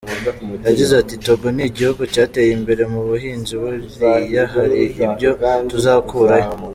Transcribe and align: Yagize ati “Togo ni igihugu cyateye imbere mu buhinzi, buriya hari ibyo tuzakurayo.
Yagize 0.67 0.93
ati 1.01 1.15
“Togo 1.25 1.45
ni 1.55 1.63
igihugu 1.69 2.01
cyateye 2.13 2.51
imbere 2.57 2.83
mu 2.93 3.01
buhinzi, 3.07 3.51
buriya 3.61 4.43
hari 4.53 4.77
ibyo 5.05 5.29
tuzakurayo. 5.71 6.49